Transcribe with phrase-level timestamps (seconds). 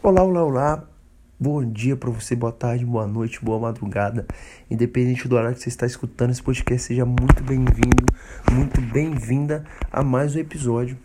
[0.00, 0.88] Olá, olá, olá.
[1.40, 4.28] Bom dia para você, boa tarde, boa noite, boa madrugada.
[4.70, 8.06] Independente do horário que você está escutando esse podcast, seja muito bem-vindo,
[8.52, 10.96] muito bem-vinda a mais um episódio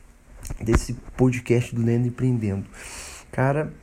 [0.61, 2.67] desse podcast do Lendo Empreendendo.
[3.31, 3.73] Cara,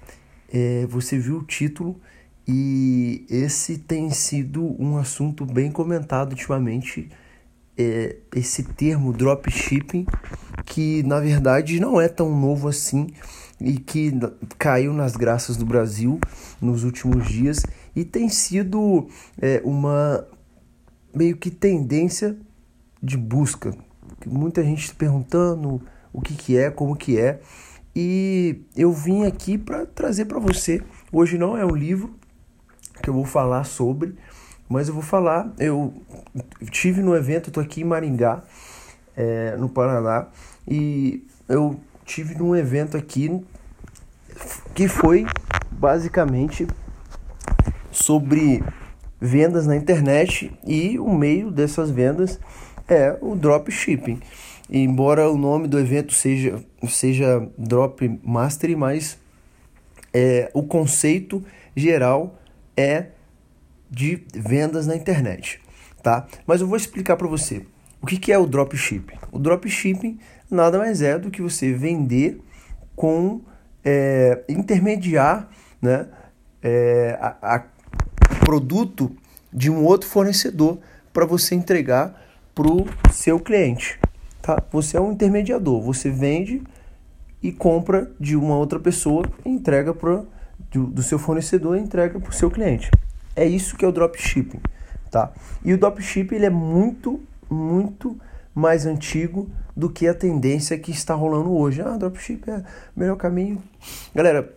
[0.49, 2.01] é, você viu o título
[2.47, 7.11] e esse tem sido um assunto bem comentado ultimamente.
[7.77, 10.07] É, esse termo dropshipping,
[10.71, 13.09] que na verdade não é tão novo assim
[13.61, 14.13] e que
[14.57, 16.21] caiu nas graças do Brasil
[16.63, 19.09] nos últimos dias e tem sido
[19.43, 20.25] é, uma
[21.13, 22.37] meio que tendência
[23.03, 23.75] de busca.
[24.25, 27.41] Muita gente se perguntando o que, que é, como que é.
[27.95, 30.81] E eu vim aqui para trazer para você.
[31.11, 32.15] Hoje não é um livro
[33.03, 34.15] que eu vou falar sobre,
[34.69, 35.53] mas eu vou falar.
[35.59, 35.93] Eu
[36.71, 38.45] tive no evento, estou aqui em Maringá,
[39.21, 40.29] é, no Paraná,
[40.67, 43.45] e eu tive num evento aqui
[44.75, 45.27] que foi
[45.71, 46.67] basicamente
[47.91, 48.65] sobre
[49.21, 52.41] vendas na internet e o meio dessas vendas
[52.89, 54.21] é o dropshipping.
[54.71, 59.19] Embora o nome do evento seja, seja Drop Mastery, mas
[60.15, 61.45] é, o conceito
[61.77, 62.39] geral
[62.77, 63.09] é
[63.91, 65.61] de vendas na internet,
[66.03, 66.27] tá?
[66.47, 67.67] Mas eu vou explicar para você
[68.03, 69.17] o que, que é o dropshipping.
[69.31, 70.19] O dropshipping
[70.51, 72.41] nada mais é do que você vender
[72.97, 73.41] com
[73.85, 75.49] é, intermediar
[75.81, 76.07] né,
[76.63, 77.65] é, a, a
[78.45, 79.15] produto
[79.53, 80.79] de um outro fornecedor
[81.13, 82.15] para você entregar
[82.55, 83.99] para o seu cliente.
[84.43, 84.63] Tá?
[84.73, 86.63] Você é um intermediador, você vende
[87.43, 90.25] e compra de uma outra pessoa entrega para
[90.71, 92.91] do, do seu fornecedor e entrega para o seu cliente.
[93.35, 94.61] É isso que é o dropshipping.
[95.11, 95.33] Tá?
[95.65, 98.19] E o dropshipping ele é muito, muito
[98.55, 101.83] mais antigo do que a tendência que está rolando hoje.
[101.83, 102.65] Ah, dropship é o
[103.01, 103.63] melhor caminho.
[104.15, 104.55] Galera,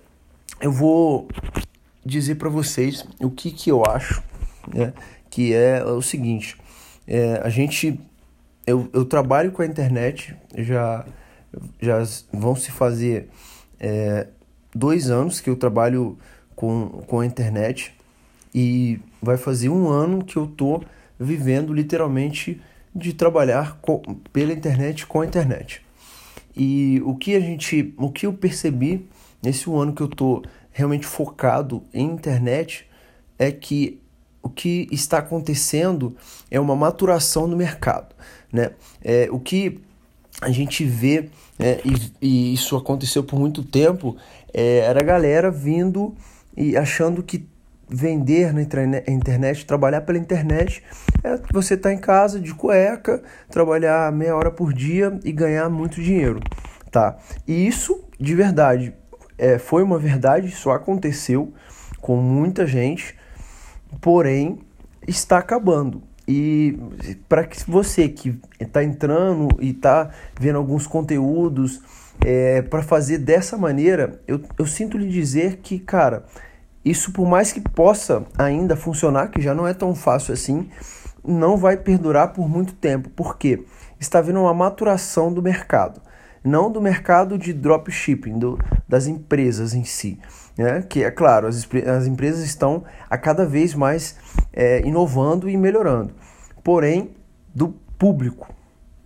[0.61, 1.27] eu vou
[2.05, 4.21] dizer para vocês o que, que eu acho,
[4.73, 4.93] né?
[5.29, 6.57] que é o seguinte,
[7.07, 7.99] é, a gente,
[8.67, 11.05] eu, eu trabalho com a internet, já,
[11.81, 13.29] já vão se fazer
[13.79, 14.27] é,
[14.75, 16.17] dois anos que eu trabalho
[16.55, 17.93] com, com a internet
[18.53, 20.83] e vai fazer um ano que eu tô
[21.19, 22.61] vivendo literalmente
[22.95, 23.99] de trabalhar com,
[24.31, 25.81] pela internet com a internet.
[26.55, 29.07] E o que a gente, o que eu percebi
[29.41, 32.87] nesse ano que eu estou realmente focado em internet
[33.37, 33.99] é que
[34.41, 36.15] o que está acontecendo
[36.51, 38.13] é uma maturação no mercado,
[38.51, 38.71] né?
[39.01, 39.79] É, o que
[40.41, 44.17] a gente vê é, e, e, isso aconteceu por muito tempo
[44.53, 46.13] é, era a galera vindo
[46.57, 47.45] e achando que
[47.89, 50.83] vender na internet, trabalhar pela internet,
[51.23, 55.69] é você estar tá em casa de cueca, trabalhar meia hora por dia e ganhar
[55.69, 56.39] muito dinheiro,
[56.91, 57.17] tá?
[57.47, 58.93] E isso, de verdade,
[59.37, 61.53] é, foi uma verdade, isso aconteceu
[62.01, 63.15] com muita gente,
[64.01, 64.59] porém
[65.07, 66.01] está acabando.
[66.27, 66.77] E
[67.27, 71.81] para que você que está entrando e está vendo alguns conteúdos
[72.21, 76.23] é, para fazer dessa maneira, eu, eu sinto lhe dizer que, cara,
[76.83, 80.69] isso, por mais que possa ainda funcionar, que já não é tão fácil assim,
[81.25, 83.09] não vai perdurar por muito tempo.
[83.09, 83.65] Por quê?
[83.99, 86.01] Está havendo uma maturação do mercado.
[86.43, 90.19] Não do mercado de dropshipping, do, das empresas em si.
[90.57, 90.81] Né?
[90.81, 94.17] Que é claro, as, as empresas estão a cada vez mais
[94.51, 96.13] é, inovando e melhorando.
[96.61, 97.11] Porém,
[97.55, 98.53] do público.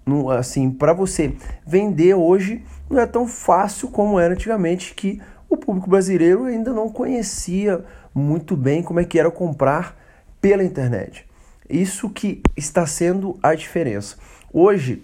[0.04, 1.36] No, assim, para você
[1.66, 6.90] vender hoje não é tão fácil como era antigamente que o público brasileiro ainda não
[6.90, 9.98] conhecia muito bem como é que era comprar
[10.42, 11.26] pela internet.
[11.70, 14.16] Isso que está sendo a diferença.
[14.52, 15.04] Hoje,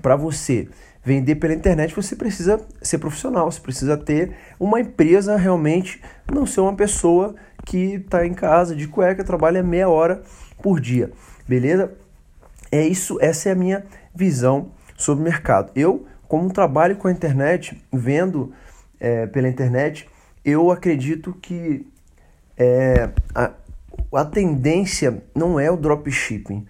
[0.00, 0.68] para você
[1.04, 6.02] vender pela internet, você precisa ser profissional, você precisa ter uma empresa realmente,
[6.32, 7.34] não ser uma pessoa
[7.64, 10.22] que está em casa de cueca, trabalha meia hora
[10.62, 11.10] por dia,
[11.46, 11.92] beleza?
[12.70, 13.84] É isso, essa é a minha
[14.14, 15.72] visão sobre o mercado.
[15.74, 18.52] Eu, como trabalho com a internet, vendo
[19.00, 20.08] é, pela internet,
[20.44, 21.86] eu acredito que
[22.56, 23.52] é, a,
[24.12, 26.66] a tendência não é o dropshipping.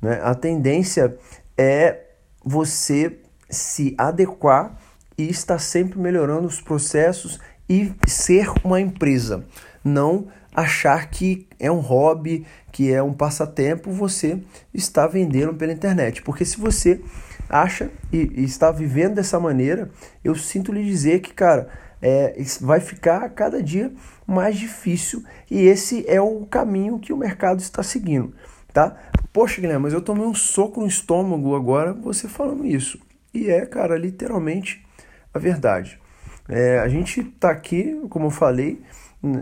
[0.00, 0.20] Né?
[0.22, 1.16] A tendência
[1.56, 2.00] é
[2.44, 3.18] você
[3.48, 4.78] se adequar
[5.18, 9.44] e estar sempre melhorando os processos e ser uma empresa.
[9.82, 14.40] Não achar que é um hobby, que é um passatempo, você
[14.72, 16.22] está vendendo pela internet.
[16.22, 17.00] Porque se você
[17.48, 19.90] acha e, e está vivendo dessa maneira,
[20.24, 21.68] eu sinto lhe dizer que, cara,
[22.00, 23.92] é, vai ficar a cada dia
[24.26, 28.34] mais difícil e esse é o caminho que o mercado está seguindo,
[28.72, 28.96] tá?
[29.32, 32.98] Poxa, Guilherme, mas eu tomei um soco no estômago agora você falando isso.
[33.32, 34.84] E é, cara, literalmente
[35.32, 36.00] a verdade.
[36.48, 38.80] É, a gente está aqui, como eu falei,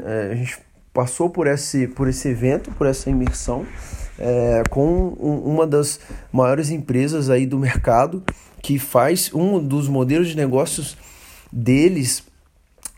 [0.04, 0.58] é, a gente
[0.92, 3.66] passou por esse, por esse evento, por essa imersão,
[4.18, 6.00] é, com um, uma das
[6.32, 8.22] maiores empresas aí do mercado
[8.62, 10.96] que faz um dos modelos de negócios
[11.52, 12.24] deles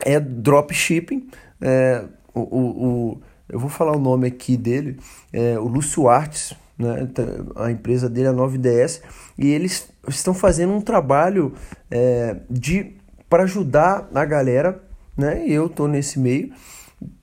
[0.04, 1.28] é dropshipping.
[1.60, 2.04] É,
[2.34, 4.98] o, o, o, eu vou falar o nome aqui dele,
[5.32, 7.08] é o Lúcio Artes, né?
[7.56, 9.00] a empresa dele é a 9DS,
[9.38, 11.54] e eles estão fazendo um trabalho
[11.90, 12.94] é, de
[13.28, 14.82] para ajudar a galera,
[15.16, 15.44] né?
[15.48, 16.52] Eu estou nesse meio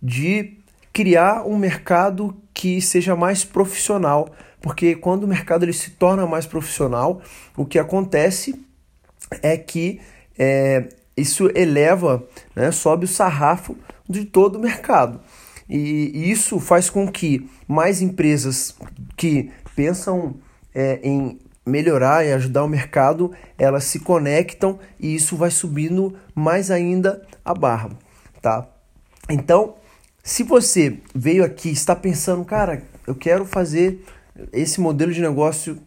[0.02, 0.58] de
[0.92, 4.30] criar um mercado que seja mais profissional,
[4.62, 7.22] porque quando o mercado ele se torna mais profissional,
[7.56, 8.64] o que acontece
[9.42, 10.00] é que
[10.38, 12.24] é, isso eleva,
[12.56, 13.76] né, sobe o sarrafo
[14.08, 15.20] de todo o mercado.
[15.70, 18.76] E, isso faz com que mais empresas
[19.16, 20.36] que pensam
[20.74, 26.70] é, em melhorar e ajudar o mercado, elas se conectam e isso vai subindo mais
[26.70, 27.90] ainda a barra,
[28.42, 28.68] tá?
[29.30, 29.76] Então,
[30.26, 34.06] se você veio aqui está pensando, cara, eu quero fazer
[34.54, 35.78] esse modelo de negócio,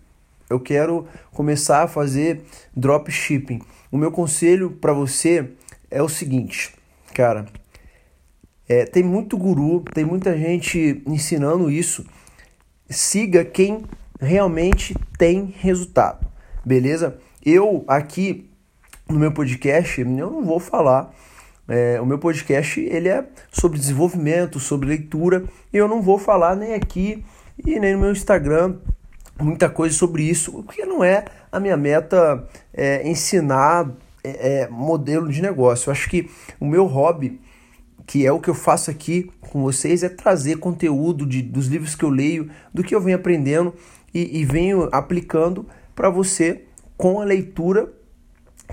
[0.51, 2.43] eu quero começar a fazer
[2.77, 3.63] dropshipping.
[3.91, 5.53] O meu conselho para você
[5.91, 6.75] é o seguinte,
[7.15, 7.47] cara,
[8.69, 12.05] é, tem muito guru, tem muita gente ensinando isso.
[12.91, 13.87] Siga quem
[14.21, 16.27] realmente tem resultado,
[16.63, 17.19] beleza?
[17.43, 18.51] Eu aqui
[19.09, 21.15] no meu podcast, eu não vou falar.
[21.69, 26.55] É, o meu podcast ele é sobre desenvolvimento, sobre leitura, e eu não vou falar
[26.55, 27.25] nem aqui
[27.65, 28.77] e nem no meu Instagram
[29.39, 33.91] muita coisa sobre isso, porque não é a minha meta é, ensinar
[34.25, 35.89] é, é modelo de negócio.
[35.89, 37.41] Eu acho que o meu hobby
[38.07, 41.95] que é o que eu faço aqui com vocês, é trazer conteúdo de, dos livros
[41.95, 43.75] que eu leio, do que eu venho aprendendo
[44.15, 46.65] e, e venho aplicando para você
[46.97, 47.93] com a leitura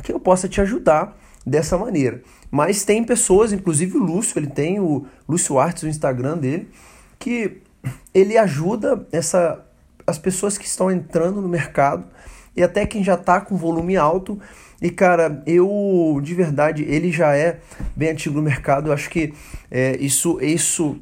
[0.03, 2.21] que eu possa te ajudar dessa maneira.
[2.53, 6.69] Mas tem pessoas, inclusive o Lúcio, ele tem o Lúcio Artes, o Instagram dele,
[7.17, 7.63] que
[8.13, 9.65] ele ajuda essa,
[10.05, 12.05] as pessoas que estão entrando no mercado
[12.55, 14.39] e até quem já está com volume alto
[14.79, 17.59] e cara, eu de verdade, ele já é
[17.95, 18.89] bem antigo no mercado.
[18.89, 19.33] Eu acho que
[19.71, 20.99] é, isso, isso,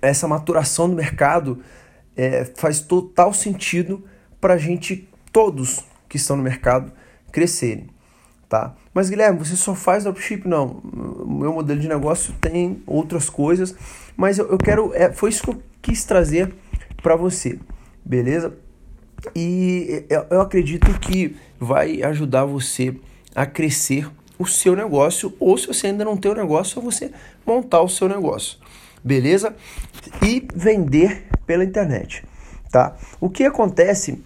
[0.00, 1.62] essa maturação do mercado
[2.16, 4.02] é, faz total sentido
[4.40, 6.90] para a gente, todos que estão no mercado,
[7.30, 7.91] crescerem.
[8.52, 8.74] Tá?
[8.92, 10.46] Mas Guilherme, você só faz dropship?
[10.46, 10.82] Não,
[11.26, 13.74] meu modelo de negócio tem outras coisas,
[14.14, 16.52] mas eu, eu quero, é, foi isso que eu quis trazer
[17.02, 17.58] para você,
[18.04, 18.54] beleza?
[19.34, 22.94] E eu acredito que vai ajudar você
[23.34, 27.10] a crescer o seu negócio, ou se você ainda não tem o negócio, é você
[27.46, 28.58] montar o seu negócio,
[29.02, 29.56] beleza?
[30.22, 32.22] E vender pela internet,
[32.72, 32.96] tá?
[33.20, 34.24] O que acontece,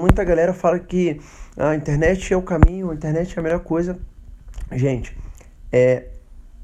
[0.00, 1.20] muita galera fala que
[1.56, 3.96] a internet é o caminho, a internet é a melhor coisa.
[4.72, 5.16] Gente,
[5.70, 6.08] é,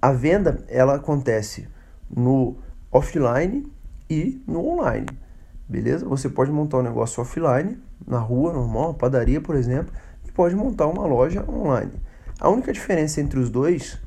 [0.03, 1.69] a venda ela acontece
[2.11, 2.57] no
[2.91, 3.71] offline
[4.11, 5.07] e no online
[5.69, 6.07] beleza?
[6.07, 9.93] Você pode montar um negócio offline, na rua, normal, padaria, por exemplo,
[10.27, 11.93] e pode montar uma loja online.
[12.41, 14.01] A única diferença entre os dois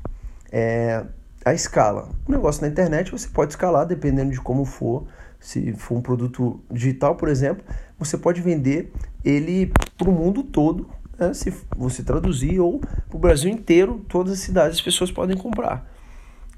[0.50, 1.04] é
[1.44, 2.08] a escala.
[2.26, 5.06] O negócio na internet você pode escalar dependendo de como for.
[5.40, 7.64] Se for um produto digital, por exemplo,
[7.98, 8.92] você pode vender
[9.24, 11.34] ele para o mundo todo, né?
[11.34, 15.90] se você traduzir, ou para o Brasil inteiro, todas as cidades as pessoas podem comprar.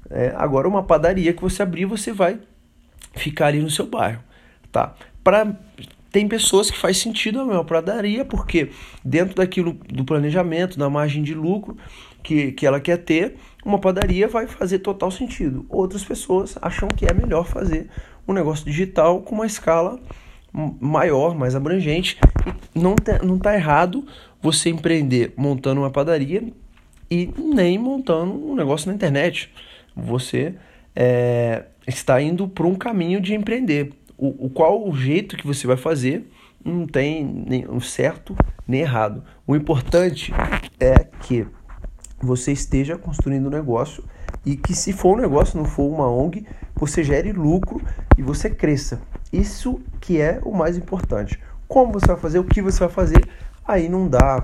[0.07, 2.39] É, agora, uma padaria que você abrir, você vai
[3.15, 4.21] ficar ali no seu bairro
[4.75, 4.93] tá?
[5.23, 5.55] Para
[6.15, 8.69] tem pessoas que faz sentido a pradaria, porque
[9.03, 11.75] dentro daquilo do planejamento, da margem de lucro
[12.23, 15.65] que, que ela quer ter, uma padaria vai fazer total sentido.
[15.67, 17.89] Outras pessoas acham que é melhor fazer
[18.25, 19.99] um negócio digital com uma escala
[20.79, 22.17] maior, mais abrangente.
[22.73, 24.07] Não, te, não tá errado
[24.41, 26.41] você empreender montando uma padaria
[27.11, 29.51] e nem montando um negócio na internet.
[29.93, 30.55] Você
[30.95, 35.67] é, está indo para um caminho de empreender o, o qual o jeito que você
[35.67, 36.29] vai fazer
[36.63, 38.35] não tem nem certo
[38.67, 39.23] nem errado.
[39.45, 40.33] O importante
[40.79, 41.45] é que
[42.19, 44.03] você esteja construindo um negócio
[44.45, 46.45] e que se for um negócio, não for uma ONG,
[46.75, 47.81] você gere lucro
[48.17, 49.01] e você cresça.
[49.31, 51.39] Isso que é o mais importante.
[51.67, 53.23] Como você vai fazer, o que você vai fazer,
[53.67, 54.43] aí não dá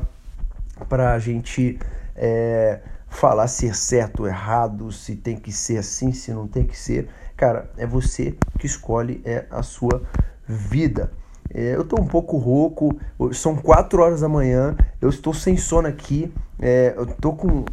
[0.89, 1.77] para a gente
[2.15, 2.79] é,
[3.11, 6.77] falar se é certo ou errado, se tem que ser assim, se não tem que
[6.77, 7.09] ser.
[7.35, 10.01] Cara, é você que escolhe é a sua
[10.47, 11.11] vida.
[11.53, 12.97] É, eu estou um pouco rouco,
[13.33, 17.65] são 4 horas da manhã, eu estou sem sono aqui, é, eu estou com,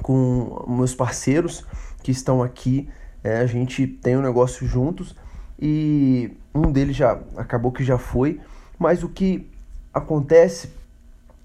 [0.00, 1.64] com meus parceiros
[2.02, 2.88] que estão aqui,
[3.24, 5.16] é, a gente tem um negócio juntos
[5.60, 8.40] e um deles já acabou que já foi,
[8.78, 9.50] mas o que
[9.92, 10.70] acontece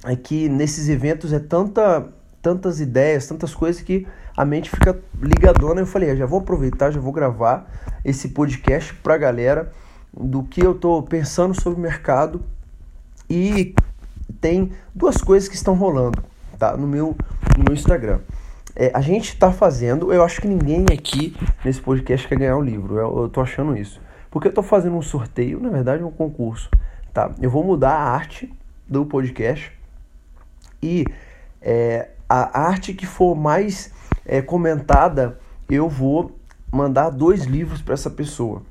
[0.05, 2.07] é que nesses eventos é tanta
[2.41, 5.81] tantas ideias, tantas coisas que a mente fica ligadona.
[5.81, 7.69] Eu falei, ah, já vou aproveitar, já vou gravar
[8.03, 9.71] esse podcast pra galera
[10.13, 12.43] do que eu tô pensando sobre o mercado.
[13.29, 13.73] E
[14.39, 16.23] tem duas coisas que estão rolando,
[16.57, 16.75] tá?
[16.75, 17.15] No meu,
[17.57, 18.19] no meu Instagram.
[18.75, 22.61] É, a gente está fazendo, eu acho que ninguém aqui nesse podcast quer ganhar um
[22.61, 23.99] livro, eu, eu tô achando isso.
[24.29, 26.69] Porque eu tô fazendo um sorteio, na verdade um concurso,
[27.13, 27.31] tá?
[27.41, 28.51] Eu vou mudar a arte
[28.87, 29.71] do podcast
[30.81, 31.05] e
[31.61, 33.91] é, a arte que for mais
[34.25, 35.37] é, comentada,
[35.69, 36.31] eu vou
[36.71, 38.61] mandar dois livros para essa pessoa,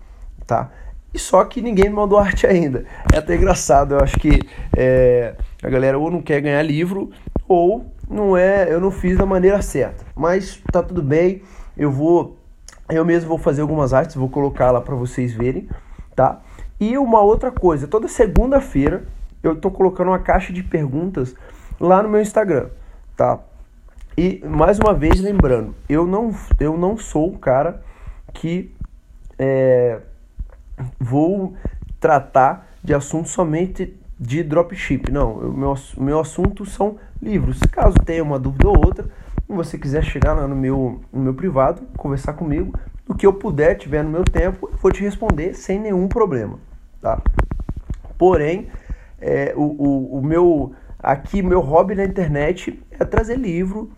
[0.47, 0.71] tá?
[1.13, 2.87] E só que ninguém me mandou arte ainda.
[3.13, 4.41] É até engraçado, eu acho que
[4.77, 7.11] é, a galera ou não quer ganhar livro
[7.47, 10.05] ou não é, eu não fiz da maneira certa.
[10.17, 11.43] Mas tá tudo bem,
[11.77, 12.39] eu vou
[12.89, 15.69] eu mesmo vou fazer algumas artes, vou colocar lá para vocês verem,
[16.17, 16.41] tá?
[16.81, 19.05] E uma outra coisa, toda segunda-feira
[19.43, 21.35] eu tô colocando uma caixa de perguntas
[21.79, 22.69] lá no meu Instagram,
[23.17, 23.39] tá?
[24.17, 27.83] E mais uma vez lembrando, eu não, eu não sou o cara
[28.35, 28.75] que
[29.39, 30.01] é,
[30.99, 31.55] vou
[31.99, 35.11] tratar de assuntos somente de dropship.
[35.11, 37.61] Não, o meu, meu assunto são livros.
[37.73, 39.09] Caso tenha uma dúvida ou outra,
[39.49, 42.73] você quiser chegar no meu, no meu privado, conversar comigo,
[43.09, 46.59] o que eu puder, tiver no meu tempo, eu vou te responder sem nenhum problema,
[47.01, 47.21] tá?
[48.17, 48.69] Porém,
[49.21, 53.91] é, o, o, o meu aqui meu hobby na internet é trazer livro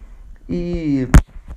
[0.48, 1.08] e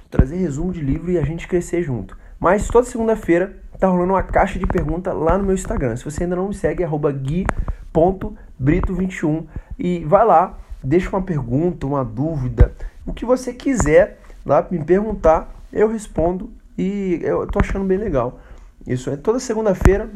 [0.09, 2.17] trazer resumo de livro e a gente crescer junto.
[2.39, 5.95] Mas toda segunda-feira tá rolando uma caixa de pergunta lá no meu Instagram.
[5.95, 9.45] Se você ainda não me segue, é gui.brito21
[9.77, 12.73] e vai lá, deixa uma pergunta, uma dúvida,
[13.05, 18.39] o que você quiser lá me perguntar, eu respondo e eu tô achando bem legal.
[18.85, 20.09] Isso é toda segunda-feira.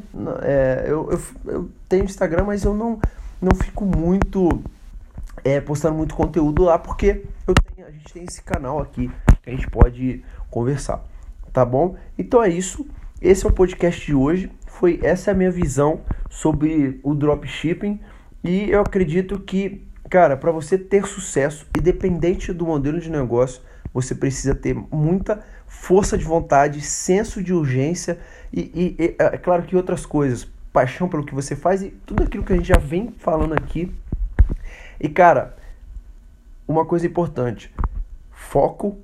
[0.43, 1.19] É, eu, eu,
[1.51, 2.99] eu tenho Instagram, mas eu não,
[3.41, 4.61] não fico muito
[5.43, 7.25] é, postando muito conteúdo lá porque
[7.75, 9.09] tenho, a gente tem esse canal aqui
[9.41, 11.03] que a gente pode conversar,
[11.53, 11.95] tá bom?
[12.17, 12.85] Então é isso.
[13.21, 14.51] Esse é o podcast de hoje.
[14.67, 17.99] Foi essa é a minha visão sobre o dropshipping
[18.43, 23.61] e eu acredito que, cara, para você ter sucesso, independente do modelo de negócio,
[23.93, 28.19] você precisa ter muita força de vontade, senso de urgência
[28.53, 32.23] e, e, e é claro que outras coisas, paixão pelo que você faz e tudo
[32.23, 33.91] aquilo que a gente já vem falando aqui.
[34.99, 35.55] E cara,
[36.67, 37.73] uma coisa importante,
[38.31, 38.97] foco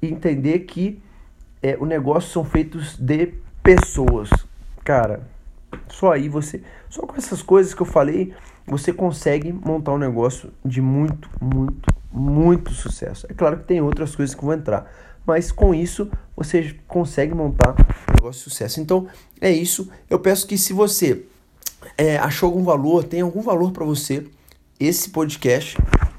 [0.00, 1.00] e entender que
[1.62, 4.28] é, o negócio são feitos de pessoas.
[4.84, 5.26] Cara,
[5.88, 8.34] só aí você, só com essas coisas que eu falei,
[8.66, 13.26] você consegue montar um negócio de muito, muito, muito sucesso.
[13.30, 14.90] É claro que tem outras coisas que vão entrar,
[15.24, 17.74] mas com isso você consegue montar
[18.08, 18.80] um negócio de sucesso.
[18.80, 19.06] Então
[19.40, 19.90] é isso.
[20.10, 21.24] Eu peço que se você
[21.96, 24.26] é, achou algum valor, tem algum valor para você
[24.86, 25.78] esse podcast,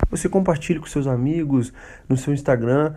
[0.10, 1.74] você compartilhe com seus amigos
[2.08, 2.94] no seu Instagram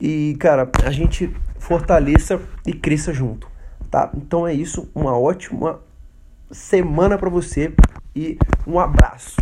[0.00, 3.50] e cara a gente fortaleça e cresça junto,
[3.90, 4.10] tá?
[4.16, 4.88] Então é isso.
[4.94, 5.80] Uma ótima
[6.50, 7.72] semana para você
[8.14, 9.36] e um abraço.